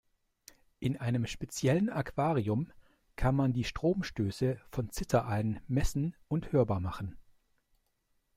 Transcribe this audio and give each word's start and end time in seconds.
In 0.79 0.97
einem 0.97 1.27
speziellen 1.27 1.91
Aquarium 1.91 2.71
kann 3.17 3.35
man 3.35 3.53
die 3.53 3.63
Stromstöße 3.65 4.59
von 4.71 4.89
Zitteraalen 4.89 5.59
messen 5.67 6.15
und 6.27 6.51
hörbar 6.51 6.79
machen. 6.79 7.19